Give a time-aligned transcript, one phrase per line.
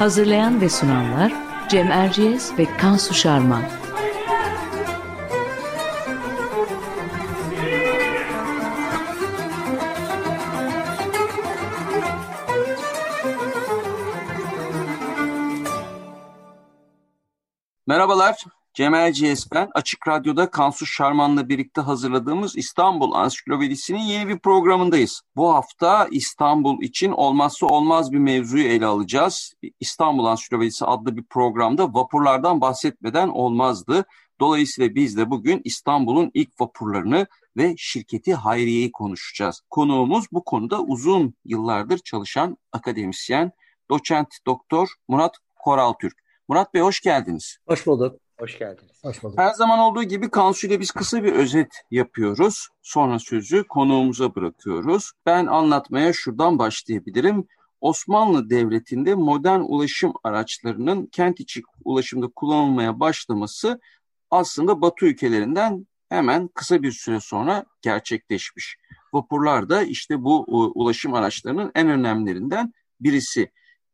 [0.00, 1.32] Hazırlayan ve sunanlar
[1.68, 3.62] Cem Erciyes ve Kansu Şarman.
[18.94, 19.68] Erciyes ben.
[19.74, 25.22] Açık Radyo'da Kansu Şarman'la birlikte hazırladığımız İstanbul Ansiklopedisi'nin yeni bir programındayız.
[25.36, 29.52] Bu hafta İstanbul için olmazsa olmaz bir mevzuyu ele alacağız.
[29.80, 34.04] İstanbul Ansiklopedisi adlı bir programda vapurlardan bahsetmeden olmazdı.
[34.40, 39.60] Dolayısıyla biz de bugün İstanbul'un ilk vapurlarını ve şirketi Hayriye'yi konuşacağız.
[39.70, 43.52] Konuğumuz bu konuda uzun yıllardır çalışan akademisyen,
[43.90, 46.20] doçent doktor Murat Koraltürk.
[46.48, 47.58] Murat Bey hoş geldiniz.
[47.66, 48.20] Hoş bulduk.
[48.40, 49.04] Hoş geldiniz.
[49.04, 49.38] Hoş bulduk.
[49.38, 52.68] Her zaman olduğu gibi Kansu ile biz kısa bir özet yapıyoruz.
[52.82, 55.12] Sonra sözü konuğumuza bırakıyoruz.
[55.26, 57.46] Ben anlatmaya şuradan başlayabilirim.
[57.80, 63.80] Osmanlı Devleti'nde modern ulaşım araçlarının kent içi ulaşımda kullanılmaya başlaması
[64.30, 68.76] aslında Batı ülkelerinden hemen kısa bir süre sonra gerçekleşmiş.
[69.12, 70.44] Vapurlar da işte bu
[70.74, 73.50] ulaşım araçlarının en önemlilerinden birisi.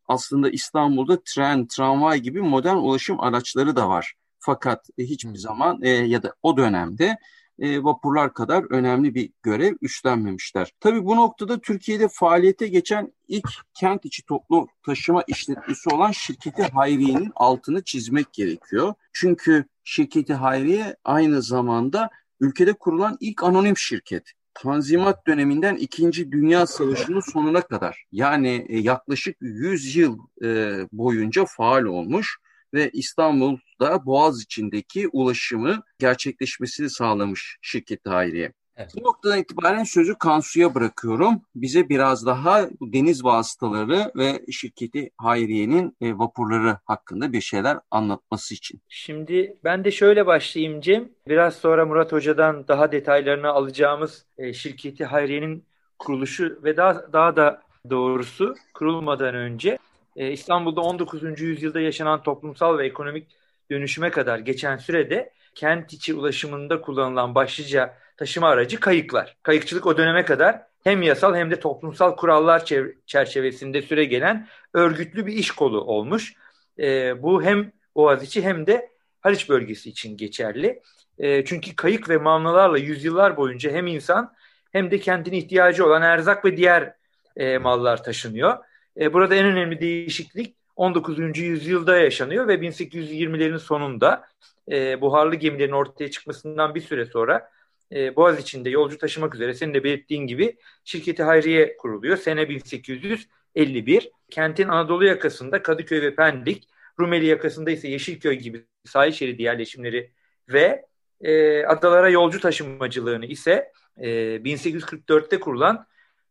[0.08, 4.14] Aslında İstanbul'da tren, tramvay gibi modern ulaşım araçları da var.
[4.38, 7.16] Fakat e, hiçbir zaman e, ya da o dönemde
[7.58, 10.72] e, vapurlar kadar önemli bir görev üstlenmemişler.
[10.80, 17.32] Tabii bu noktada Türkiye'de faaliyete geçen ilk kent içi toplu taşıma işletmesi olan şirketi Hayriye'nin
[17.34, 18.94] altını çizmek gerekiyor.
[19.12, 24.32] Çünkü şirketi Hayriye aynı zamanda ülkede kurulan ilk anonim şirket.
[24.54, 31.84] Tanzimat döneminden İkinci Dünya Savaşı'nın sonuna kadar yani e, yaklaşık 100 yıl e, boyunca faal
[31.84, 32.38] olmuş
[32.76, 38.52] ve İstanbul'da Boğaz içindeki ulaşımı gerçekleşmesini sağlamış şirket Hayriye.
[38.76, 38.92] Evet.
[38.96, 41.42] Bu noktadan itibaren sözü Kansu'ya bırakıyorum.
[41.54, 48.80] Bize biraz daha deniz vasıtaları ve şirketi Hayriye'nin e, vapurları hakkında bir şeyler anlatması için.
[48.88, 51.08] Şimdi ben de şöyle başlayayım Cem.
[51.28, 55.64] Biraz sonra Murat Hoca'dan daha detaylarını alacağımız e, şirketi Hayriye'nin
[55.98, 59.78] kuruluşu ve daha, daha da doğrusu kurulmadan önce
[60.16, 61.40] e, İstanbul'da 19.
[61.40, 63.36] yüzyılda yaşanan toplumsal ve ekonomik
[63.70, 69.36] dönüşüme kadar geçen sürede kent içi ulaşımında kullanılan başlıca taşıma aracı kayıklar.
[69.42, 72.64] Kayıkçılık o döneme kadar hem yasal hem de toplumsal kurallar
[73.06, 76.34] çerçevesinde süre gelen örgütlü bir iş kolu olmuş.
[76.78, 78.90] E, bu hem Boğaziçi hem de
[79.20, 80.82] Haliç bölgesi için geçerli.
[81.18, 84.34] E, çünkü kayık ve mamlalarla yüzyıllar boyunca hem insan
[84.72, 86.94] hem de kentin ihtiyacı olan erzak ve diğer
[87.36, 88.58] e, mallar taşınıyor.
[89.00, 91.38] E, burada en önemli değişiklik 19.
[91.38, 94.28] yüzyılda yaşanıyor ve 1820'lerin sonunda
[94.70, 97.50] e, buharlı gemilerin ortaya çıkmasından bir süre sonra
[97.92, 102.16] e, Boğaz içinde yolcu taşımak üzere senin de belirttiğin gibi şirketi Hayriye kuruluyor.
[102.16, 104.10] Sene 1851.
[104.30, 106.68] Kentin Anadolu yakasında Kadıköy ve Pendik,
[107.00, 110.10] Rumeli yakasında ise Yeşilköy gibi sahil şeridi yerleşimleri
[110.48, 110.86] ve
[111.20, 115.86] e, adalara yolcu taşımacılığını ise e, 1844'te kurulan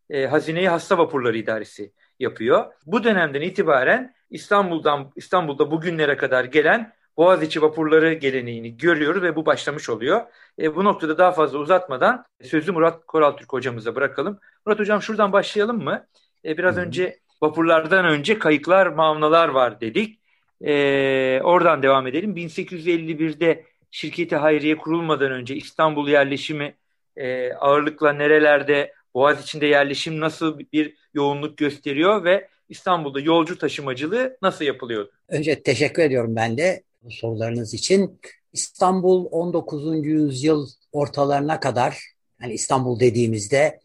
[0.09, 2.65] e, Hazineyi Hasta Vapurları İdaresi yapıyor.
[2.85, 9.89] Bu dönemden itibaren İstanbul'dan İstanbul'da bugünlere kadar gelen Boğaziçi vapurları geleneğini görüyoruz ve bu başlamış
[9.89, 10.21] oluyor.
[10.59, 14.39] E, bu noktada daha fazla uzatmadan sözü Murat Koraltürk hocamıza bırakalım.
[14.65, 16.07] Murat hocam şuradan başlayalım mı?
[16.45, 16.85] E, biraz Hı-hı.
[16.85, 20.19] önce vapurlardan önce kayıklar, mavnalar var dedik.
[20.61, 22.35] E, oradan devam edelim.
[22.35, 26.75] 1851'de şirketi Hayriye kurulmadan önce İstanbul yerleşimi
[27.15, 34.65] e, ağırlıkla nerelerde, Boğaz içinde yerleşim nasıl bir yoğunluk gösteriyor ve İstanbul'da yolcu taşımacılığı nasıl
[34.65, 35.11] yapılıyordu?
[35.27, 38.19] Önce teşekkür ediyorum ben de sorularınız için.
[38.53, 40.05] İstanbul 19.
[40.05, 41.97] yüzyıl ortalarına kadar
[42.41, 43.79] yani İstanbul dediğimizde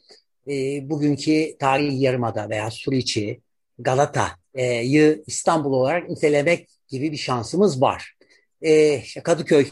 [0.49, 0.53] e,
[0.91, 3.41] bugünkü tarihi yarımada veya Suriçi,
[3.79, 8.17] Galata'yı İstanbul olarak nitelemek gibi bir şansımız var.
[8.63, 9.67] E, Kadıköy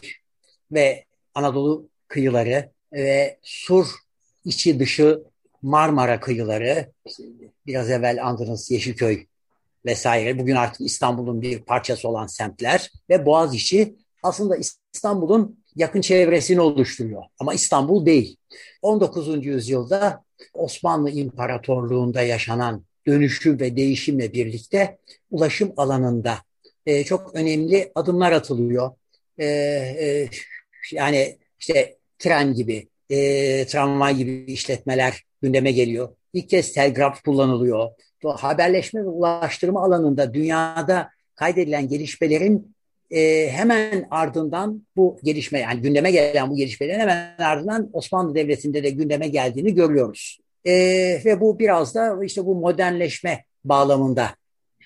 [0.72, 1.04] ve
[1.34, 3.86] Anadolu kıyıları ve Sur
[4.44, 5.22] içi dışı
[5.62, 6.92] Marmara kıyıları,
[7.66, 9.26] biraz evvel andınız Yeşilköy
[9.86, 14.56] vesaire, bugün artık İstanbul'un bir parçası olan semtler ve Boğaziçi aslında
[14.92, 17.22] İstanbul'un yakın çevresini oluşturuyor.
[17.38, 18.36] Ama İstanbul değil.
[18.82, 19.46] 19.
[19.46, 20.24] yüzyılda
[20.54, 24.98] Osmanlı İmparatorluğu'nda yaşanan dönüşüm ve değişimle birlikte
[25.30, 26.38] ulaşım alanında
[26.86, 28.90] e, çok önemli adımlar atılıyor.
[29.38, 30.28] E, e,
[30.92, 36.08] yani işte tren gibi, e, tramvay gibi işletmeler gündeme geliyor.
[36.32, 37.90] İlk kez telgraf kullanılıyor.
[38.24, 42.74] Haberleşme ve ulaştırma alanında dünyada kaydedilen gelişmelerin
[43.10, 48.90] e, hemen ardından bu gelişme yani gündeme gelen bu gelişmelerin hemen ardından Osmanlı Devleti'nde de
[48.90, 50.38] gündeme geldiğini görüyoruz.
[50.64, 50.72] E,
[51.24, 54.30] ve bu biraz da işte bu modernleşme bağlamında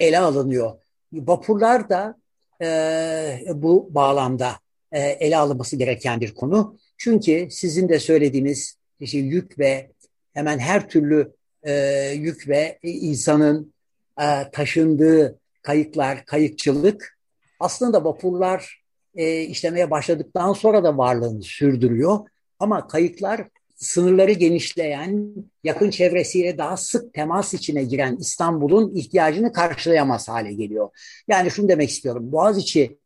[0.00, 0.72] ele alınıyor.
[1.12, 2.16] Vapurlar da
[2.62, 4.52] e, bu bağlamda
[4.92, 6.78] e, ele alınması gereken bir konu.
[6.98, 9.91] Çünkü sizin de söylediğiniz işte yük ve
[10.34, 11.32] hemen her türlü
[11.62, 11.72] e,
[12.16, 13.72] yük ve insanın
[14.20, 17.18] e, taşındığı kayıklar, kayıkçılık
[17.60, 18.82] aslında vapurlar
[19.14, 22.18] e, işlemeye başladıktan sonra da varlığını sürdürüyor.
[22.58, 25.34] Ama kayıklar sınırları genişleyen,
[25.64, 30.90] yakın çevresiyle daha sık temas içine giren İstanbul'un ihtiyacını karşılayamaz hale geliyor.
[31.28, 32.32] Yani şunu demek istiyorum.
[32.32, 32.98] Boğaziçi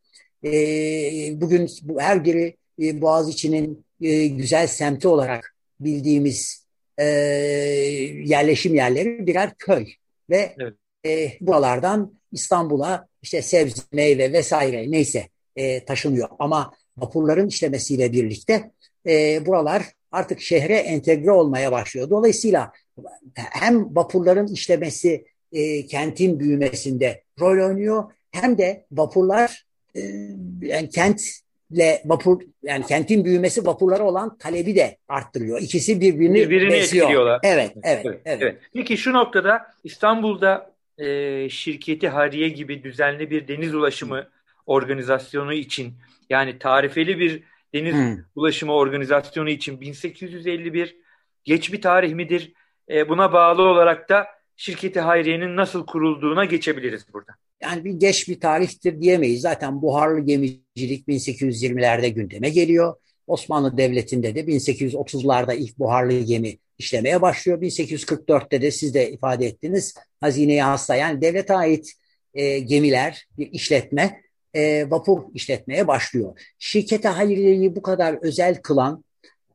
[0.45, 0.51] e,
[1.41, 6.66] bugün bu, her biri e, Boğaziçi'nin e, güzel semti olarak bildiğimiz
[6.99, 7.05] e,
[8.25, 9.87] yerleşim yerleri birer köy
[10.31, 10.75] ve evet.
[11.07, 16.29] e, buralardan İstanbul'a işte sebze, meyve vesaire neyse e, taşınıyor.
[16.39, 18.71] Ama vapurların işlemesiyle birlikte
[19.07, 22.11] e, buralar artık şehre entegre olmaya başlıyor.
[22.11, 22.73] Dolayısıyla
[23.35, 29.67] hem vapurların işlemesi e, kentin büyümesinde rol oynuyor hem de vapurlar
[29.97, 30.01] e,
[30.63, 30.89] yani
[31.71, 35.61] kentle vapur yani kentin büyümesi vapurlara olan talebi de arttırıyor.
[35.61, 37.05] İkisi birbirini, birbirini besliyor.
[37.05, 37.41] etkiliyorlar.
[37.43, 38.43] Evet, evet, evet, evet.
[38.43, 38.59] evet.
[38.75, 44.29] Peki şu noktada İstanbul'da e, şirketi Hariye gibi düzenli bir deniz ulaşımı
[44.67, 45.95] organizasyonu için
[46.31, 47.43] yani tarifeli bir
[47.75, 48.25] deniz hmm.
[48.35, 50.97] ulaşımı organizasyonu için 1851
[51.45, 52.53] geç bir tarih midir?
[52.91, 54.27] E, buna bağlı olarak da
[54.57, 57.33] şirketi Hayriye'nin nasıl kurulduğuna geçebiliriz burada.
[57.63, 59.41] Yani bir geç bir tarihtir diyemeyiz.
[59.41, 62.95] Zaten buharlı gemicilik 1820'lerde gündeme geliyor.
[63.27, 67.63] Osmanlı Devleti'nde de 1830'larda ilk buharlı gemi işlemeye başlıyor.
[67.63, 71.93] 1844'te de siz de ifade ettiniz hazineye hasta yani devlete ait
[72.35, 74.21] e, gemiler bir işletme
[74.55, 76.41] e, vapur işletmeye başlıyor.
[76.59, 79.05] Şirkete hayriyeyi bu kadar özel kılan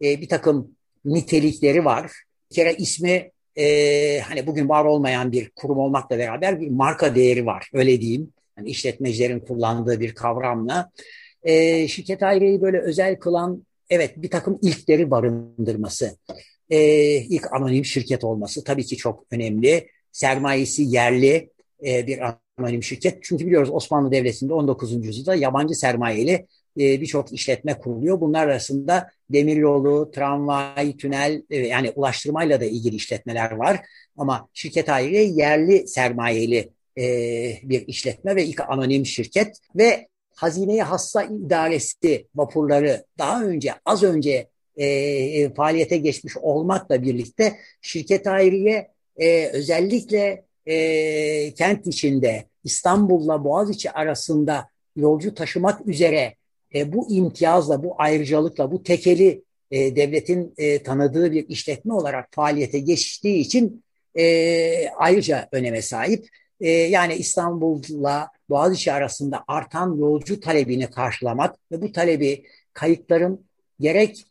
[0.04, 0.75] e, bir takım
[1.06, 2.12] nitelikleri var.
[2.51, 7.45] Bir kere ismi e, hani bugün var olmayan bir kurum olmakla beraber bir marka değeri
[7.45, 8.33] var öyle diyeyim.
[8.57, 10.91] Yani işletmecilerin kullandığı bir kavramla.
[11.43, 16.17] E, şirket hayriyeyi böyle özel kılan evet bir takım ilkleri barındırması
[16.69, 19.87] e, ilk anonim şirket olması tabii ki çok önemli.
[20.11, 21.49] Sermayesi yerli
[21.85, 22.19] e, bir
[22.57, 23.17] anonim şirket.
[23.21, 25.05] Çünkü biliyoruz Osmanlı Devleti'nde 19.
[25.05, 26.47] yüzyılda yabancı sermayeli
[26.79, 28.21] e, birçok işletme kuruluyor.
[28.21, 33.85] Bunlar arasında demiryolu, tramvay, tünel e, yani ulaştırmayla da ilgili işletmeler var.
[34.18, 37.03] Ama şirket ayrı yerli sermayeli e,
[37.63, 44.47] bir işletme ve ilk anonim şirket ve hazineye hassa idaresi vapurları daha önce az önce
[44.75, 53.91] e, e, faaliyete geçmiş olmakla birlikte şirket ayrıye e, özellikle e, kent içinde İstanbul'la Boğaziçi
[53.91, 56.35] arasında yolcu taşımak üzere
[56.75, 62.79] e, bu imtiyazla, bu ayrıcalıkla, bu tekeli e, devletin e, tanıdığı bir işletme olarak faaliyete
[62.79, 63.83] geçtiği için
[64.97, 66.28] ayrıca öneme sahip.
[66.90, 73.45] Yani İstanbul'la Boğaziçi arasında artan yolcu talebini karşılamak ve bu talebi kayıtların
[73.80, 74.25] gerek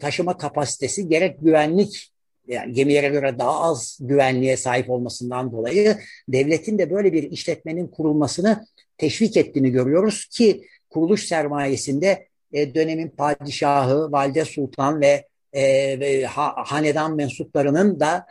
[0.00, 2.12] taşıma kapasitesi gerek güvenlik
[2.48, 5.96] yani gemilere göre daha az güvenliğe sahip olmasından dolayı
[6.28, 8.66] devletin de böyle bir işletmenin kurulmasını
[8.98, 15.62] teşvik ettiğini görüyoruz ki kuruluş sermayesinde e, dönemin padişahı, valide sultan ve, e,
[16.00, 18.26] ve ha, hanedan mensuplarının da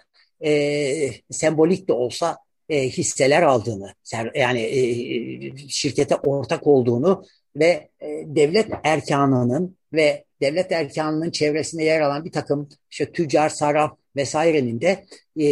[0.46, 2.38] e, sembolik de olsa
[2.70, 3.94] e, hisseler aldığını,
[4.36, 7.24] yani e, şirkete ortak olduğunu
[7.56, 13.98] ve e, devlet erkanının ve devlet erkanının çevresinde yer alan bir takım işte tüccar, sarraf
[14.16, 15.06] vesairenin de
[15.40, 15.48] e,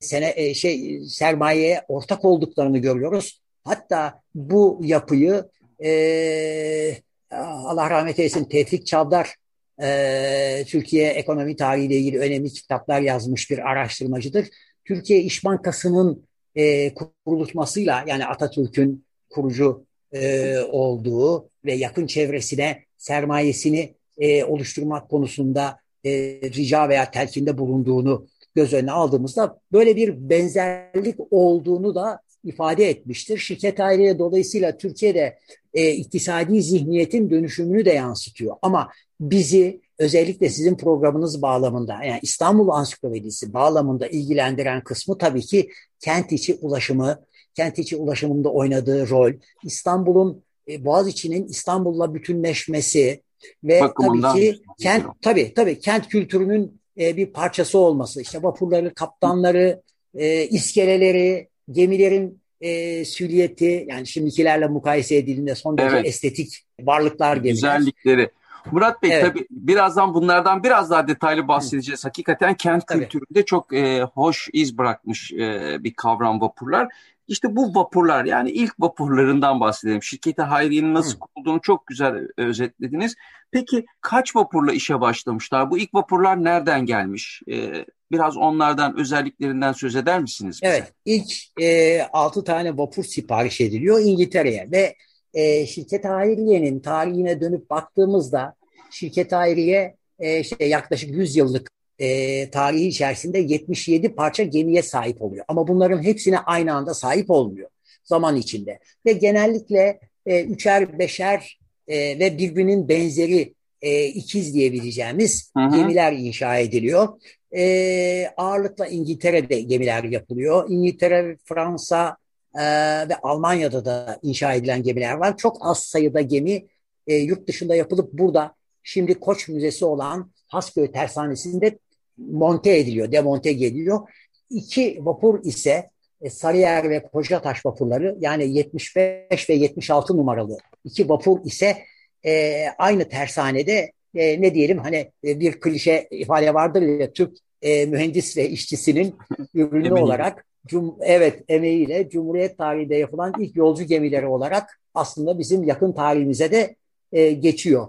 [0.00, 3.40] sene, e, şey sermayeye ortak olduklarını görüyoruz.
[3.64, 5.44] Hatta bu yapıyı
[5.84, 6.96] e,
[7.30, 9.34] Allah rahmet eylesin Tevfik Çavdar
[9.82, 14.48] e, Türkiye ekonomi tarihiyle ilgili önemli kitaplar yazmış bir araştırmacıdır.
[14.84, 24.44] Türkiye İş Bankası'nın e, kurulmasıyla yani Atatürk'ün kurucu e, olduğu ve yakın çevresine sermayesini e,
[24.44, 26.10] oluşturmak konusunda e,
[26.42, 33.38] rica veya telkinde bulunduğunu göz önüne aldığımızda böyle bir benzerlik olduğunu da ifade etmiştir.
[33.38, 35.38] Şirket ayrıya dolayısıyla Türkiye'de
[35.74, 38.56] e, iktisadi zihniyetin dönüşümünü de yansıtıyor.
[38.62, 38.88] Ama
[39.20, 46.54] bizi özellikle sizin programınız bağlamında yani İstanbul Ansiklopedisi bağlamında ilgilendiren kısmı tabii ki kent içi
[46.54, 49.32] ulaşımı, kent içi ulaşımında oynadığı rol,
[49.64, 53.22] İstanbul'un e, Boğaziçi'nin İstanbul'la bütünleşmesi
[53.64, 58.22] ve Bakımından tabii ki kent tabii tabii kent kültürünün e, bir parçası olması.
[58.22, 59.82] İşte vapurları, kaptanları,
[60.14, 66.06] e, iskeleleri, gemilerin e, süliyeti yani şimdikilerle mukayese edildiğinde son derece evet.
[66.06, 67.52] estetik varlıklar gemiler.
[67.52, 68.30] Güzellikleri.
[68.72, 69.24] Murat Bey evet.
[69.24, 72.04] tabii birazdan bunlardan biraz daha detaylı bahsedeceğiz.
[72.04, 72.08] Hı.
[72.08, 73.00] Hakikaten kent tabii.
[73.00, 76.88] kültüründe çok e, hoş iz bırakmış e, bir kavram vapurlar.
[77.28, 80.02] İşte bu vapurlar yani ilk vapurlarından bahsedelim.
[80.02, 81.18] Şirketi Hayriye'nin nasıl Hı.
[81.18, 83.16] kurulduğunu çok güzel özetlediniz.
[83.50, 85.70] Peki kaç vapurla işe başlamışlar?
[85.70, 87.42] Bu ilk vapurlar nereden gelmiş?
[87.50, 90.60] Ee, biraz onlardan özelliklerinden söz eder misiniz?
[90.62, 90.72] Bize?
[90.72, 94.94] Evet ilk e, 6 tane vapur sipariş ediliyor İngiltere'ye ve
[95.34, 98.54] e, şirket Hayriye'nin tarihine dönüp baktığımızda
[98.90, 105.44] şirket Hayriye e, işte yaklaşık 100 yıllık e, tarihi içerisinde 77 parça gemiye sahip oluyor.
[105.48, 107.68] Ama bunların hepsine aynı anda sahip olmuyor
[108.04, 108.78] zaman içinde.
[109.06, 115.76] Ve genellikle e, üçer, beşer e, ve birbirinin benzeri e, ikiz diyebileceğimiz hı hı.
[115.76, 117.08] gemiler inşa ediliyor.
[117.56, 120.70] E, ağırlıkla İngiltere'de gemiler yapılıyor.
[120.70, 122.16] İngiltere, Fransa
[122.54, 122.62] e,
[123.08, 125.36] ve Almanya'da da inşa edilen gemiler var.
[125.36, 126.66] Çok az sayıda gemi
[127.06, 131.78] e, yurt dışında yapılıp burada şimdi Koç Müzesi olan Hasköy Tersanesi'nde
[132.18, 134.08] monte ediliyor, demonte geliyor.
[134.50, 135.90] İki vapur ise
[136.20, 141.78] e, Sarıyer ve Kocataş vapurları yani 75 ve 76 numaralı iki vapur ise
[142.26, 147.86] e, aynı tersanede e, ne diyelim hani e, bir klişe ifade vardır ya Türk e,
[147.86, 149.14] mühendis ve işçisinin
[149.54, 155.92] ürünü olarak cum evet emeğiyle Cumhuriyet tarihinde yapılan ilk yolcu gemileri olarak aslında bizim yakın
[155.92, 156.76] tarihimize de
[157.12, 157.88] e, geçiyor.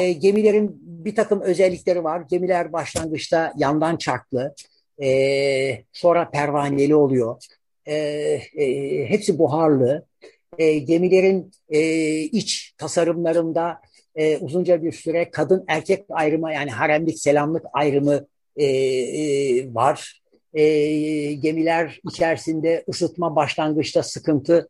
[0.00, 2.22] E, gemilerin bir takım özellikleri var.
[2.30, 4.54] Gemiler başlangıçta yandan çarklı,
[5.02, 7.44] e, sonra pervaneli oluyor.
[7.86, 10.06] E, e, hepsi buharlı.
[10.58, 11.80] E, gemilerin e,
[12.20, 13.80] iç tasarımlarında
[14.16, 18.26] e, uzunca bir süre kadın erkek ayrımı yani haremlik selamlık ayrımı
[18.56, 20.22] e, e, var.
[20.54, 20.64] E,
[21.32, 24.68] gemiler içerisinde ısıtma başlangıçta sıkıntılı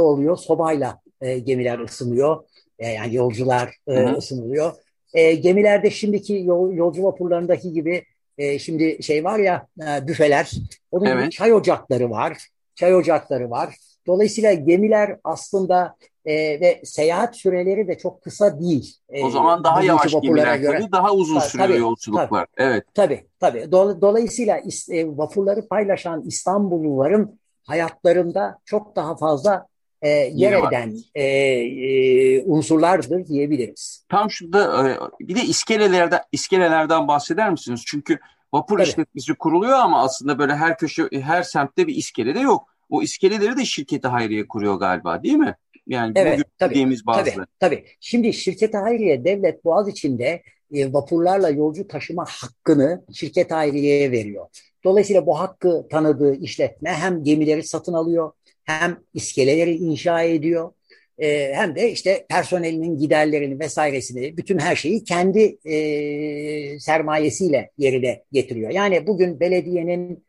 [0.00, 0.36] oluyor.
[0.36, 2.44] Sobayla e, gemiler ısınıyor.
[2.78, 4.72] E, yani yolcular e, ısınılıyor.
[5.14, 8.04] E, gemilerde şimdiki yol, yolcu vapurlarındaki gibi
[8.38, 10.52] e, şimdi şey var ya e, büfeler.
[10.90, 11.32] Onun evet.
[11.32, 12.48] çay ocakları var.
[12.74, 13.74] Çay ocakları var.
[14.06, 18.96] Dolayısıyla gemiler aslında e, ve seyahat süreleri de çok kısa değil.
[19.08, 20.78] E, o zaman daha yavaş gemiler göre.
[20.78, 22.28] tabii daha uzun tabii, sürüyor tabii, yolculuklar.
[22.28, 22.84] Tabii, evet.
[22.94, 23.72] Tabii tabii.
[23.72, 29.66] Dolayısıyla e, vapurları paylaşan İstanbulluların hayatlarında çok daha fazla
[30.02, 34.04] e, yer eden e, e, unsurlardır diyebiliriz.
[34.08, 37.82] Tam şurada e, bir de iskelelerden iskelelerden bahseder misiniz?
[37.86, 38.18] Çünkü
[38.52, 38.88] vapur Tabii.
[38.88, 42.73] işletmesi kuruluyor ama aslında böyle her köşe her semtte bir iskele de yok.
[42.90, 45.54] O iskeleleri de şirketi Hayriye kuruyor galiba değil mi?
[45.86, 47.30] Yani evet, tabii, bazı.
[47.30, 47.84] Tabii, tabii.
[48.00, 54.46] Şimdi şirketi Hayriye devlet boğaz içinde e, vapurlarla yolcu taşıma hakkını şirket Hayriye'ye veriyor.
[54.84, 58.32] Dolayısıyla bu hakkı tanıdığı işletme hem gemileri satın alıyor
[58.64, 60.72] hem iskeleleri inşa ediyor
[61.18, 68.70] e, hem de işte personelinin giderlerini vesairesini bütün her şeyi kendi e, sermayesiyle yerine getiriyor.
[68.70, 70.24] Yani bugün belediyenin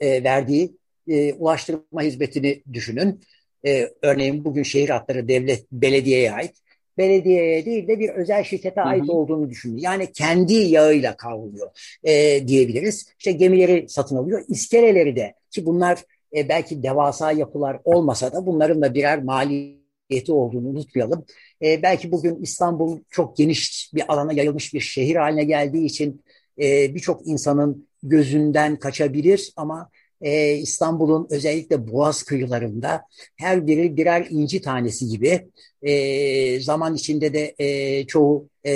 [0.00, 0.76] e, verdiği
[1.10, 3.20] e, ulaştırma hizmetini düşünün.
[3.66, 6.54] E, örneğin bugün şehir hatları devlet belediyeye ait.
[6.98, 9.12] Belediyeye değil de bir özel şirkete ait hı hı.
[9.12, 9.76] olduğunu düşünün.
[9.78, 13.06] Yani kendi yağıyla kavruluyor e, diyebiliriz.
[13.18, 14.44] İşte gemileri satın alıyor.
[14.48, 16.04] İskeleleri de ki bunlar
[16.36, 21.24] e, belki devasa yapılar olmasa da bunların da birer maliyeti olduğunu unutmayalım.
[21.62, 26.22] E, belki bugün İstanbul çok geniş bir alana yayılmış bir şehir haline geldiği için
[26.58, 29.90] e, birçok insanın gözünden kaçabilir ama
[30.20, 33.02] e, İstanbul'un özellikle Boğaz kıyılarında
[33.36, 35.48] her biri birer inci tanesi gibi
[35.82, 38.72] e, zaman içinde de e, çoğu e,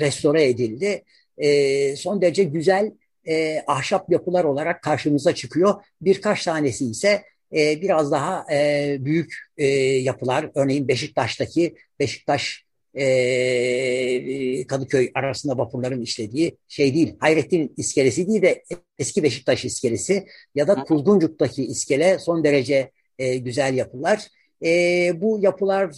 [0.00, 1.02] restore edildi.
[1.38, 2.92] E, son derece güzel
[3.28, 5.74] e, ahşap yapılar olarak karşımıza çıkıyor.
[6.00, 7.22] Birkaç tanesi ise
[7.52, 10.50] e, biraz daha e, büyük e, yapılar.
[10.54, 17.16] Örneğin Beşiktaş'taki Beşiktaş e, Kadıköy arasında vapurların işlediği şey değil.
[17.20, 18.62] Hayrettin iskelesi değil de
[18.98, 24.28] eski Beşiktaş iskelesi ya da Kuzguncuk'taki iskele son derece e, güzel yapılar.
[24.64, 25.90] E, bu yapılar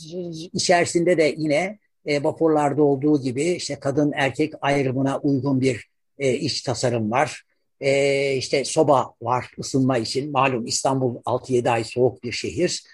[0.53, 6.63] içerisinde de yine e, vapurlarda olduğu gibi işte kadın erkek ayrımına uygun bir e, iç
[6.63, 7.43] tasarım var.
[7.81, 10.33] E, işte soba var ısınma için.
[10.33, 12.85] Malum İstanbul 6-7 ay soğuk bir şehir.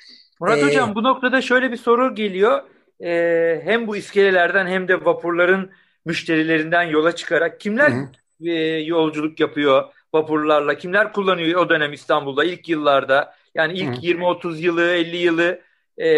[0.41, 2.63] Murat ee, Hocam bu noktada şöyle bir soru geliyor.
[3.05, 5.71] Ee, hem bu iskelelerden hem de vapurların
[6.05, 8.09] müşterilerinden yola çıkarak kimler hı
[8.41, 8.49] hı.
[8.49, 14.91] E, yolculuk yapıyor vapurlarla, kimler kullanıyor o dönem İstanbul'da ilk yıllarda yani ilk 20-30 yılı
[14.91, 15.61] 50 yılı
[15.99, 16.09] e,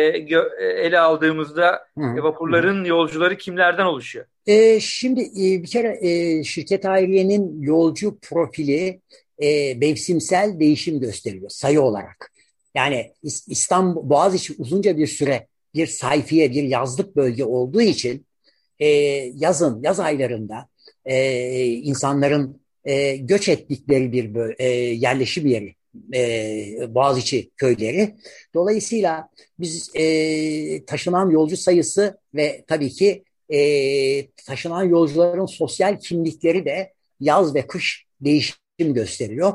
[0.60, 2.22] ele aldığımızda Hı.
[2.22, 4.26] vapurların yolcuları kimlerden oluşuyor?
[4.46, 9.00] E, şimdi e, bir kere e, şirket ailenin yolcu profili
[9.38, 12.32] e, mevsimsel değişim gösteriyor sayı olarak.
[12.74, 18.26] Yani İstanbul, Boğaziçi uzunca bir süre bir sayfiye, bir yazlık bölge olduğu için
[18.78, 18.86] e,
[19.34, 20.68] yazın, yaz aylarında
[21.04, 25.74] e, insanların e, göç ettikleri bir e, yerleşim yeri
[26.14, 28.14] e, Boğaziçi köyleri.
[28.54, 36.92] Dolayısıyla biz e, taşınan yolcu sayısı ve tabii ki e, taşınan yolcuların sosyal kimlikleri de
[37.20, 39.52] yaz ve kış değişim gösteriyor.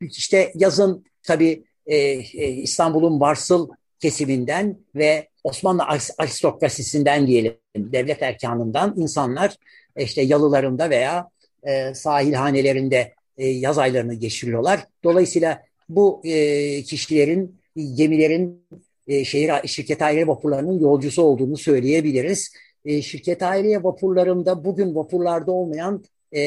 [0.00, 3.68] İşte yazın tabii e, e, İstanbul'un varsıl
[4.00, 5.82] kesiminden ve Osmanlı
[6.18, 9.56] aristokrasisinden diyelim, devlet erkanından insanlar
[9.96, 11.28] işte yalılarında veya
[11.62, 14.86] e, sahilhanelerinde e, yaz aylarını geçiriyorlar.
[15.04, 17.60] Dolayısıyla bu e, kişilerin,
[17.94, 18.62] gemilerin
[19.08, 22.52] e, şehir şirket aile vapurlarının yolcusu olduğunu söyleyebiliriz.
[22.84, 26.40] E, şirket aile vapurlarında bugün vapurlarda olmayan e,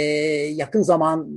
[0.56, 1.30] yakın zaman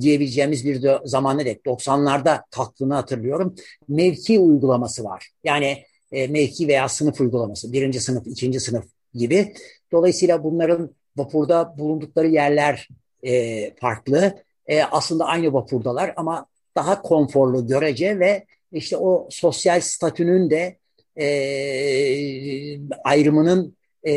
[0.00, 3.54] diyebileceğimiz bir de zamana dek 90'larda kalktığını hatırlıyorum.
[3.88, 5.30] Mevki uygulaması var.
[5.44, 5.78] Yani
[6.12, 7.72] e, mevki veya sınıf uygulaması.
[7.72, 8.84] Birinci sınıf, ikinci sınıf
[9.14, 9.54] gibi.
[9.92, 12.88] Dolayısıyla bunların vapurda bulundukları yerler
[13.22, 14.34] e, farklı.
[14.66, 16.46] E, aslında aynı vapurdalar ama
[16.76, 20.76] daha konforlu görece ve işte o sosyal statünün de
[21.16, 21.26] e,
[23.04, 24.12] ayrımının e,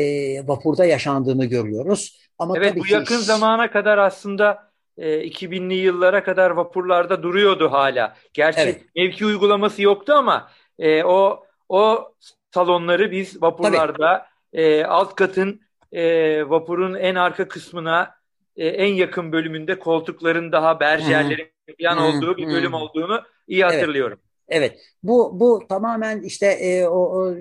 [0.48, 2.20] vapurda yaşandığını görüyoruz.
[2.38, 3.24] Ama evet tabii bu yakın ki...
[3.24, 8.16] zamana kadar aslında e, 2000'li yıllara kadar vapurlarda duruyordu hala.
[8.32, 8.80] Gerçi evet.
[8.96, 12.12] mevki uygulaması yoktu ama e, o o
[12.54, 15.60] salonları biz vapurlarda e, alt katın
[15.92, 16.02] e,
[16.50, 18.14] vapurun en arka kısmına
[18.56, 21.48] e, en yakın bölümünde koltukların daha berjerlerin
[21.78, 24.18] yan olduğu bir bölüm olduğunu iyi hatırlıyorum.
[24.18, 24.30] Evet.
[24.52, 27.34] Evet, bu bu tamamen işte e, o, o,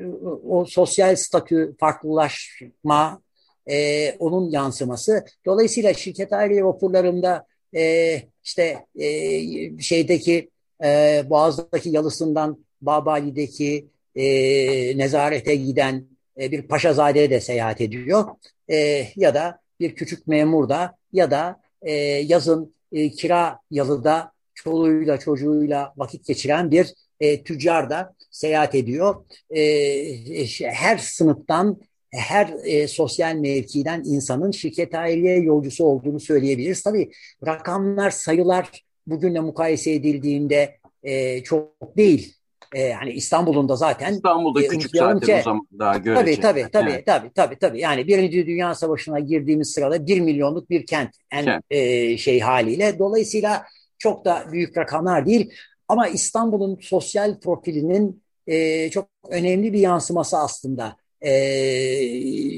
[0.49, 3.21] o sosyal statü farklılaşma,
[3.69, 5.25] e, onun yansıması.
[5.45, 10.49] Dolayısıyla şirket aile vapurlarında e, işte e, şeydeki
[10.83, 13.87] e, Boğaz'daki yalısından Babali'deki
[14.19, 16.05] e, nezarete giden
[16.39, 18.27] e, bir paşazadeye de seyahat ediyor.
[18.71, 25.19] E, ya da bir küçük memur da ya da e, yazın e, kira yalıda çoluğuyla
[25.19, 29.25] çocuğuyla vakit geçiren bir e, tüccar da seyahat ediyor.
[29.49, 36.83] E, e, her sınıftan, her e, sosyal mevkiden insanın şirket aileye yolcusu olduğunu söyleyebiliriz.
[36.83, 37.11] Tabii
[37.45, 42.38] rakamlar, sayılar bugünle mukayese edildiğinde e, çok değil.
[42.75, 46.41] E, hani İstanbul'un da zaten İstanbul'da e, küçük zaten ki, o zaman daha görece.
[46.41, 47.05] Tabii tabii tabii, evet.
[47.05, 47.79] tabii tabii tabii.
[47.79, 51.63] Yani Birinci Dünya Savaşı'na girdiğimiz sırada bir milyonluk bir kent en kent.
[51.69, 52.99] E, şey haliyle.
[52.99, 53.65] Dolayısıyla
[53.97, 55.53] çok da büyük rakamlar değil.
[55.87, 61.31] Ama İstanbul'un sosyal profilinin e, çok önemli bir yansıması aslında e,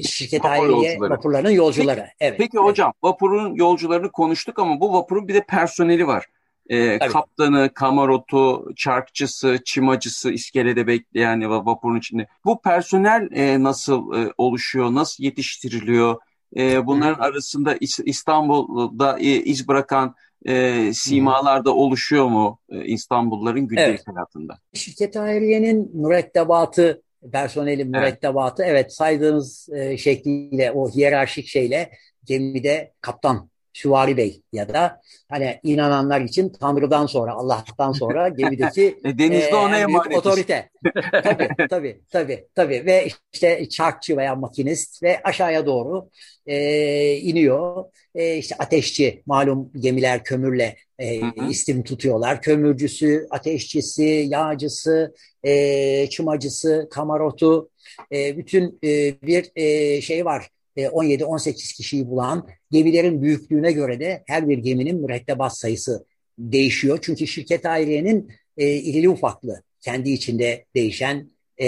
[0.02, 2.00] şirket Vapur aileye vapurlarının yolcuları.
[2.00, 2.38] Peki, evet.
[2.38, 6.26] Peki hocam vapurun yolcularını konuştuk ama bu vapurun bir de personeli var.
[6.70, 12.26] E, kaptanı, kamarotu, çarkçısı, çimacısı, iskelede bekleyen vapurun içinde.
[12.44, 16.16] Bu personel e, nasıl e, oluşuyor, nasıl yetiştiriliyor?
[16.56, 17.22] E, bunların Hı.
[17.22, 20.14] arasında İstanbul'da e, iz bırakan
[20.46, 24.04] e, simalar da oluşuyor mu e, İstanbulluların gündelik evet.
[24.06, 24.58] hayatında?
[24.74, 31.90] Şirket ayrıyenin mürettebatı, personelin mürettebatı evet, evet saydığınız e, şekliyle o hiyerarşik şeyle
[32.24, 39.48] gemide kaptan Süvari Bey ya da hani inananlar için Tanrı'dan sonra, Allah'tan sonra gemideki denizde
[39.50, 40.16] e, ona emanet.
[40.16, 40.70] otorite.
[41.12, 42.86] tabii, tabii, tabii, tabii.
[42.86, 46.10] Ve işte çarkçı veya makinist ve aşağıya doğru
[46.46, 47.84] e, iniyor.
[48.14, 52.42] E, işte ateşçi, malum gemiler kömürle e, istim tutuyorlar.
[52.42, 57.70] Kömürcüsü, ateşçisi, yağcısı, e, çımacısı, kamarotu,
[58.12, 64.22] e, bütün e, bir e, şey var 17-18 e, kişiyi bulan gemilerin büyüklüğüne göre de
[64.26, 66.04] her bir geminin mürettebat sayısı
[66.38, 66.98] değişiyor.
[67.02, 71.30] Çünkü şirket ailenin e, irili ufaklı kendi içinde değişen
[71.60, 71.66] e,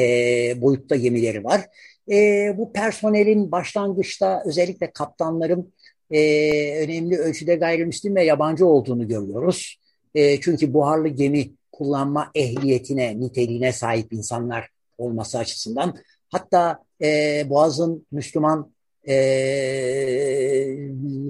[0.60, 1.60] boyutta gemileri var.
[2.10, 5.72] E, bu personelin başlangıçta özellikle kaptanların
[6.10, 6.20] e,
[6.84, 9.76] önemli ölçüde gayrimüslim ve yabancı olduğunu görüyoruz.
[10.14, 15.96] E, çünkü buharlı gemi kullanma ehliyetine, niteliğine sahip insanlar olması açısından.
[16.30, 18.73] Hatta e, Boğaz'ın Müslüman
[19.08, 19.14] e,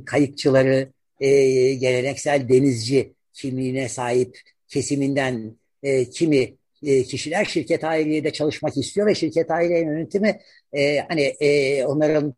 [0.07, 1.29] kayıkçıları, e,
[1.75, 9.15] geleneksel denizci kimliğine sahip kesiminden e, kimi e, kişiler şirket aileye de çalışmak istiyor ve
[9.15, 10.41] şirket aile yönetimi
[10.73, 12.35] e, hani e, onların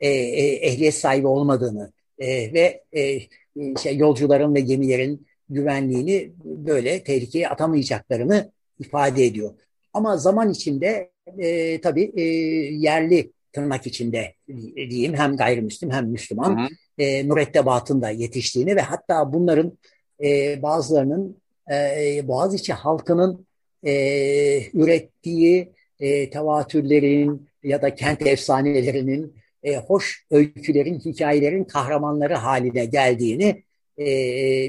[0.00, 3.20] e, e, ehliyet sahibi olmadığını e, ve e,
[3.82, 9.54] şey, yolcuların ve gemilerin güvenliğini böyle tehlikeye atamayacaklarını ifade ediyor.
[9.92, 12.22] Ama zaman içinde e, tabii e,
[12.72, 14.34] yerli tırnak içinde
[14.76, 16.68] diyeyim hem gayrimüslim hem Müslüman hı hı.
[16.98, 19.78] E, mürettebatın da yetiştiğini ve hatta bunların
[20.24, 21.36] e, bazılarının
[21.72, 23.46] e, Boğaziçi halkının
[23.86, 23.92] e,
[24.72, 33.62] ürettiği e, tevatürlerin ya da kent efsanelerinin e, hoş öykülerin, hikayelerin kahramanları haline geldiğini
[33.98, 34.06] e,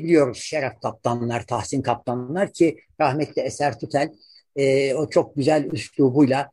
[0.03, 0.37] biliyoruz.
[0.37, 4.09] Şeref kaptanlar, Tahsin kaptanlar ki rahmetli Eser Tütel
[4.55, 6.51] e, o çok güzel üslubuyla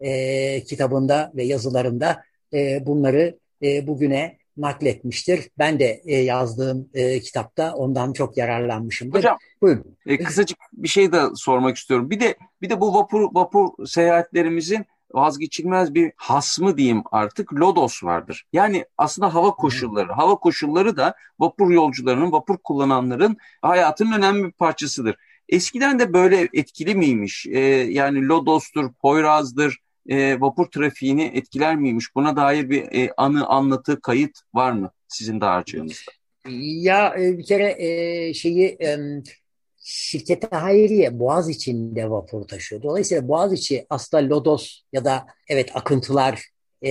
[0.00, 5.50] e, kitabında ve yazılarında e, bunları e, bugüne nakletmiştir.
[5.58, 9.18] Ben de e, yazdığım e, kitapta ondan çok yararlanmışımdır.
[9.18, 9.96] Hocam, Buyurun.
[10.06, 12.10] E, kısacık bir şey de sormak istiyorum.
[12.10, 18.46] Bir de bir de bu vapur vapur seyahatlerimizin vazgeçilmez bir hasmı diyeyim artık lodos vardır.
[18.52, 20.12] Yani aslında hava koşulları.
[20.12, 25.16] Hava koşulları da vapur yolcularının, vapur kullananların hayatının önemli bir parçasıdır.
[25.48, 27.46] Eskiden de böyle etkili miymiş?
[27.46, 27.58] Ee,
[27.90, 32.14] yani lodostur, poyrazdır, e, vapur trafiğini etkiler miymiş?
[32.14, 36.12] Buna dair bir e, anı, anlatı, kayıt var mı sizin dağarcığınızda?
[36.84, 38.98] Ya e, bir kere e, şeyi e,
[39.78, 42.82] şirkete hayriye Boğaz içinde vapur taşıyor.
[42.82, 46.42] Dolayısıyla Boğaz içi aslında lodos ya da evet akıntılar
[46.82, 46.90] e,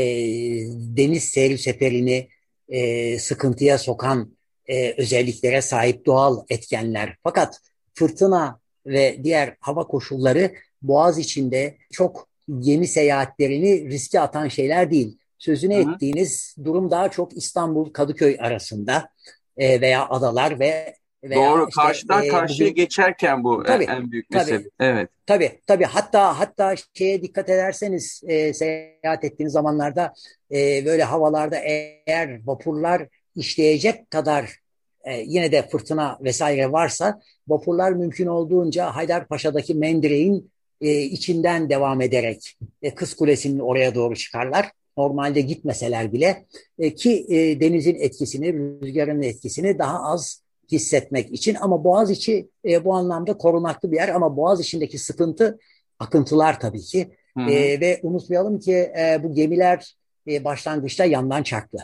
[0.70, 2.30] deniz seyir seferini
[2.70, 4.36] e, sıkıntıya sokan
[4.68, 7.16] e, özelliklere sahip doğal etkenler.
[7.24, 7.60] Fakat
[7.94, 12.28] fırtına ve diğer hava koşulları Boğaz içinde çok
[12.60, 15.18] gemi seyahatlerini riske atan şeyler değil.
[15.38, 15.94] Sözünü Hı-hı.
[15.94, 19.10] ettiğiniz durum daha çok İstanbul Kadıköy arasında
[19.58, 24.12] e, veya adalar ve veya Doğru işte, karşıdan e, karşıya bugün, geçerken bu tabii, en
[24.12, 24.58] büyük mesele.
[24.58, 25.10] Tabii, evet.
[25.26, 30.14] Tabii tabii hatta hatta şeye dikkat ederseniz e, seyahat ettiğiniz zamanlarda
[30.52, 34.60] e, böyle havalarda eğer vapurlar işleyecek kadar
[35.04, 42.58] e, yine de fırtına vesaire varsa vapurlar mümkün olduğunca Haydarpaşa'daki Mendireğin e, içinden devam ederek
[42.82, 44.72] e, Kız Kulesi'nin oraya doğru çıkarlar.
[44.98, 46.46] Normalde gitmeseler bile
[46.80, 52.94] e, ki e, denizin etkisini, rüzgarın etkisini daha az hissetmek için ama Boğaziçi e, bu
[52.94, 55.60] anlamda korunaklı bir yer ama Boğaz içindeki sıkıntı
[56.00, 57.10] akıntılar tabii ki.
[57.50, 59.96] E, ve unutmayalım ki e, bu gemiler
[60.28, 61.80] e, başlangıçta yandan çarklı.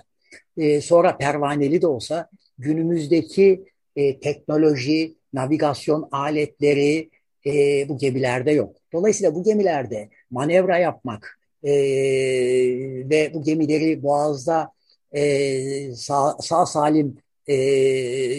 [0.57, 3.63] E, sonra pervaneli de olsa günümüzdeki
[3.95, 7.09] e, teknoloji, navigasyon aletleri
[7.45, 8.75] e, bu gemilerde yok.
[8.93, 11.71] Dolayısıyla bu gemilerde manevra yapmak e,
[13.09, 14.71] ve bu gemileri boğazda
[15.11, 17.55] e, sağ, sağ salim e,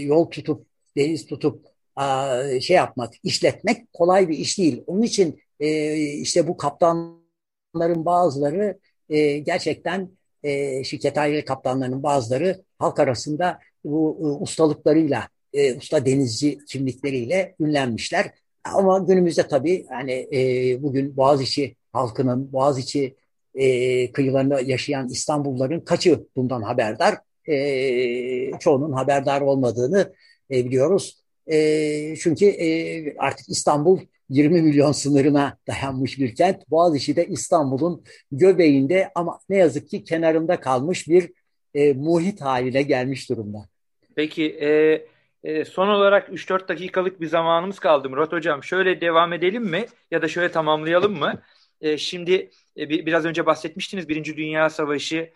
[0.02, 4.84] yol tutup, deniz tutup a, şey yapmak, işletmek kolay bir iş değil.
[4.86, 10.10] Onun için e, işte bu kaptanların bazıları e, gerçekten
[10.42, 18.30] e, şirket aile kaptanlarının bazıları halk arasında bu e, ustalıklarıyla, e, usta denizci kimlikleriyle ünlenmişler.
[18.64, 23.16] Ama günümüzde tabii hani e, bugün Boğaziçi halkının, Boğaziçi
[23.54, 27.18] e, kıyılarında yaşayan İstanbulluların kaçı bundan haberdar?
[27.48, 30.12] E, çoğunun haberdar olmadığını
[30.50, 31.22] e, biliyoruz.
[31.46, 36.70] E, çünkü e, artık İstanbul 20 milyon sınırına dayanmış bir kent.
[36.70, 41.32] Boğaziçi de İstanbul'un göbeğinde ama ne yazık ki kenarında kalmış bir
[41.74, 43.68] e, muhit haline gelmiş durumda.
[44.14, 45.00] Peki e,
[45.44, 48.64] e, son olarak 3-4 dakikalık bir zamanımız kaldı Murat Hocam.
[48.64, 51.42] Şöyle devam edelim mi ya da şöyle tamamlayalım mı?
[51.80, 55.32] E, şimdi e, biraz önce bahsetmiştiniz Birinci Dünya Savaşı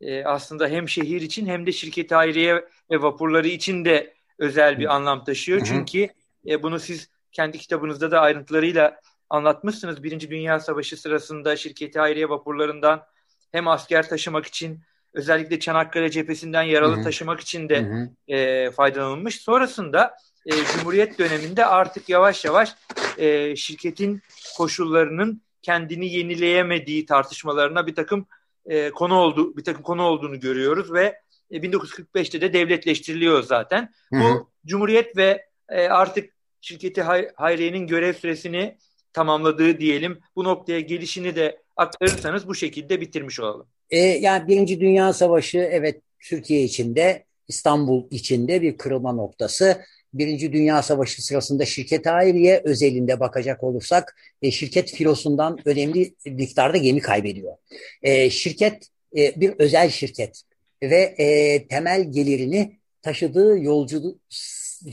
[0.00, 2.54] e, aslında hem şehir için hem de şirket ayrıye
[2.90, 5.60] ve vapurları için de özel bir anlam taşıyor.
[5.64, 6.08] Çünkü
[6.46, 10.02] e, bunu siz kendi kitabınızda da ayrıntılarıyla anlatmışsınız.
[10.02, 13.02] Birinci Dünya Savaşı sırasında şirketi ayrıye vapurlarından
[13.52, 14.80] hem asker taşımak için
[15.16, 17.04] özellikle Çanakkale cephesinden yaralı Hı-hı.
[17.04, 19.40] taşımak için de e, faydalanılmış.
[19.40, 22.74] Sonrasında e, Cumhuriyet döneminde artık yavaş yavaş
[23.18, 24.22] e, şirketin
[24.56, 28.26] koşullarının kendini yenileyemediği tartışmalarına bir takım
[28.66, 33.92] e, konu oldu, bir takım konu olduğunu görüyoruz ve e, 1945'te de devletleştiriliyor zaten.
[34.12, 34.20] Hı-hı.
[34.20, 38.78] Bu Cumhuriyet ve e, artık şirketi Hay- Hayriye'nin görev süresini
[39.12, 40.20] tamamladığı diyelim.
[40.36, 43.66] Bu noktaya gelişini de aktarırsanız bu şekilde bitirmiş olalım.
[43.90, 49.82] E, yani Birinci Dünya Savaşı evet Türkiye içinde, İstanbul içinde bir kırılma noktası.
[50.14, 57.00] Birinci Dünya Savaşı sırasında şirket Hayriye özelinde bakacak olursak e, şirket filosundan önemli miktarda gemi
[57.00, 57.56] kaybediyor.
[58.02, 60.42] E, şirket e, bir özel şirket
[60.82, 64.18] ve e, temel gelirini taşıdığı yolcu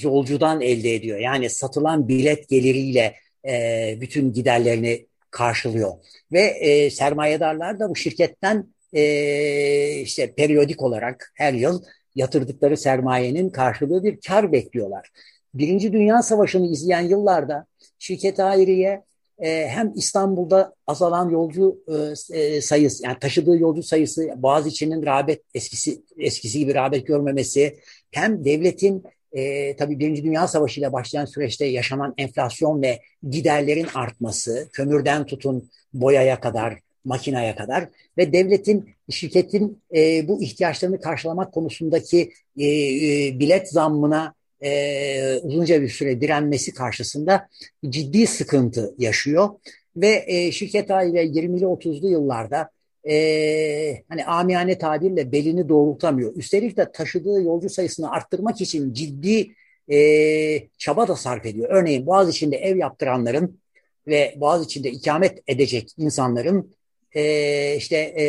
[0.01, 1.19] yolcudan elde ediyor.
[1.19, 3.15] Yani satılan bilet geliriyle
[3.47, 5.93] e, bütün giderlerini karşılıyor.
[6.31, 11.83] Ve e, sermayedarlar da bu şirketten e, işte periyodik olarak her yıl
[12.15, 15.09] yatırdıkları sermayenin karşılığı bir kar bekliyorlar.
[15.53, 17.65] Birinci Dünya Savaşı'nı izleyen yıllarda
[17.99, 19.03] şirket ayrıye
[19.39, 26.01] e, hem İstanbul'da azalan yolcu e, e, sayısı yani taşıdığı yolcu sayısı Boğaziçi'nin rağbet eskisi
[26.17, 27.79] eskisi gibi rağbet görmemesi
[28.11, 34.69] hem devletin e, tabii Birinci Dünya Savaşı ile başlayan süreçte yaşanan enflasyon ve giderlerin artması,
[34.73, 42.65] kömürden tutun boyaya kadar, makinaya kadar ve devletin, şirketin e, bu ihtiyaçlarını karşılamak konusundaki e,
[42.65, 47.47] e, bilet zammına e, uzunca bir süre direnmesi karşısında
[47.89, 49.49] ciddi sıkıntı yaşıyor.
[49.95, 52.69] Ve e, şirket aile 20'li 30'lu yıllarda
[53.09, 56.35] e, hani amiyane tabirle belini doğrultamıyor.
[56.35, 59.51] Üstelik de taşıdığı yolcu sayısını arttırmak için ciddi
[59.91, 61.69] e, çaba da sarf ediyor.
[61.71, 63.59] Örneğin Boğaz içinde ev yaptıranların
[64.07, 66.73] ve Boğaz içinde ikamet edecek insanların
[67.15, 68.25] e, işte e,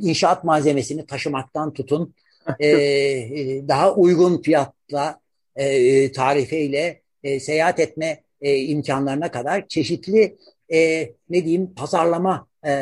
[0.00, 2.14] inşaat malzemesini taşımaktan tutun
[2.60, 2.68] e,
[3.68, 5.20] daha uygun fiyatla
[5.56, 10.36] e, tarifeyle e, seyahat etme e, imkanlarına kadar çeşitli
[10.72, 12.72] e, ne diyeyim pazarlama e,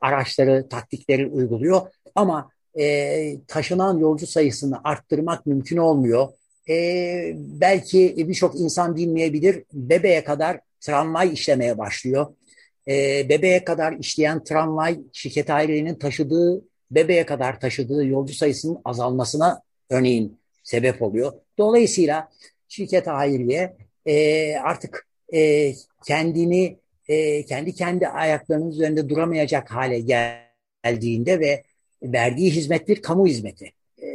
[0.00, 1.80] araçları, taktikleri uyguluyor.
[2.14, 6.28] Ama e, taşınan yolcu sayısını arttırmak mümkün olmuyor.
[6.68, 9.64] E, belki birçok insan bilmeyebilir.
[9.72, 12.26] Bebeğe kadar tramvay işlemeye başlıyor.
[12.88, 20.38] E, bebeğe kadar işleyen tramvay şirket ailelerinin taşıdığı bebeğe kadar taşıdığı yolcu sayısının azalmasına örneğin
[20.62, 21.32] sebep oluyor.
[21.58, 22.28] Dolayısıyla
[22.68, 25.72] şirket hayriye e, artık e,
[26.06, 30.00] kendini e, kendi kendi ayaklarının üzerinde duramayacak hale
[30.84, 31.62] geldiğinde ve
[32.02, 33.72] verdiği hizmet bir kamu hizmeti.
[34.02, 34.06] E,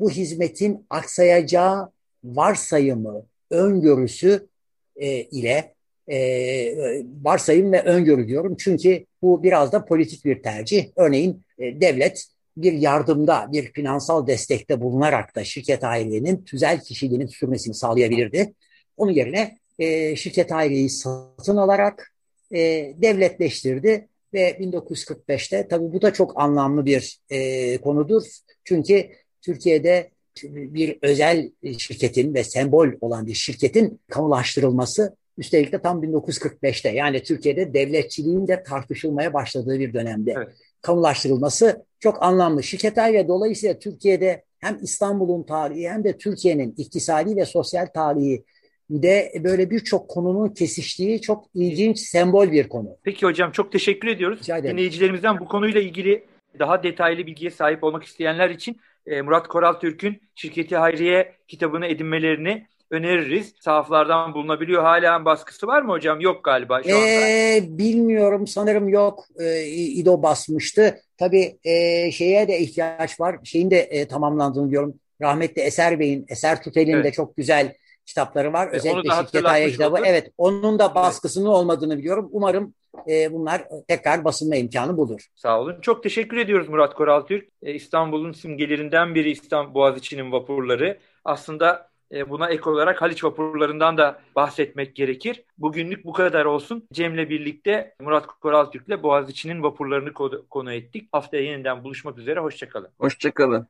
[0.00, 1.92] bu hizmetin aksayacağı
[2.24, 4.48] varsayımı, öngörüsü
[4.96, 5.73] e, ile
[6.10, 6.76] e,
[7.22, 8.56] varsayım ve öngörü diyorum.
[8.58, 10.86] Çünkü bu biraz da politik bir tercih.
[10.96, 12.24] Örneğin e, devlet
[12.56, 18.52] bir yardımda, bir finansal destekte bulunarak da şirket ailenin tüzel kişiliğinin sürmesini sağlayabilirdi.
[18.96, 22.14] Onun yerine e, şirket aileyi satın alarak
[22.52, 22.58] e,
[23.02, 28.22] devletleştirdi ve 1945'te tabii bu da çok anlamlı bir e, konudur.
[28.64, 29.08] Çünkü
[29.42, 30.10] Türkiye'de
[30.42, 37.74] bir özel şirketin ve sembol olan bir şirketin kamulaştırılması üstelik de tam 1945'te yani Türkiye'de
[37.74, 40.48] devletçiliğin de tartışılmaya başladığı bir dönemde evet.
[40.82, 42.62] kamulaştırılması çok anlamlı.
[42.62, 48.44] Şirket ve dolayısıyla Türkiye'de hem İstanbul'un tarihi hem de Türkiye'nin iktisadi ve sosyal tarihi
[48.90, 52.96] de böyle birçok konunun kesiştiği çok ilginç sembol bir konu.
[53.02, 54.48] Peki hocam çok teşekkür ediyoruz.
[54.48, 56.24] Dinleyicilerimizden bu konuyla ilgili
[56.58, 62.66] daha detaylı bilgiye sahip olmak isteyenler için e, Murat Koral Türk'ün Şirketi Hayriye kitabını edinmelerini
[62.94, 63.54] öneririz.
[63.60, 64.82] Sahaflardan bulunabiliyor.
[64.82, 66.20] Hala baskısı var mı hocam?
[66.20, 67.06] Yok galiba şu anda.
[67.06, 69.24] Ee, bilmiyorum sanırım yok.
[69.40, 71.00] Ee, İdo basmıştı.
[71.18, 73.36] Tabii e, şeye de ihtiyaç var.
[73.44, 74.94] Şeyin de e, tamamlandığını diyorum.
[75.22, 77.04] Rahmetli Eser Bey'in, Eser Tutel'in evet.
[77.04, 77.74] de çok güzel
[78.06, 78.66] kitapları var.
[78.66, 79.98] E, Özellikle Şirket Aya kitabı.
[80.04, 81.54] Evet, onun da baskısının evet.
[81.54, 82.28] olmadığını biliyorum.
[82.32, 82.74] Umarım
[83.08, 85.26] e, bunlar tekrar basılma imkanı bulur.
[85.34, 85.80] Sağ olun.
[85.80, 87.48] Çok teşekkür ediyoruz Murat Koraltürk.
[87.62, 90.98] E, İstanbul'un simgelerinden biri İstanbul Boğaziçi'nin vapurları.
[91.24, 95.44] Aslında buna ek olarak Haliç vapurlarından da bahsetmek gerekir.
[95.58, 96.88] Bugünlük bu kadar olsun.
[96.92, 100.12] Cem'le birlikte Murat Koraltürk'le Boğaziçi'nin vapurlarını
[100.50, 101.08] konu ettik.
[101.12, 102.40] Haftaya yeniden buluşmak üzere.
[102.40, 102.88] Hoşçakalın.
[102.98, 103.68] Hoşçakalın.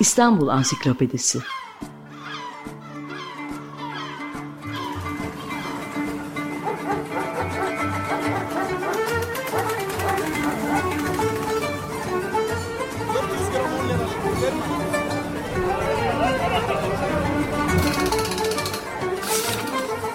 [0.00, 1.38] İstanbul Ansiklopedisi